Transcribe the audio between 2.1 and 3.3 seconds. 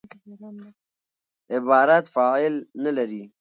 فاعل نه لري.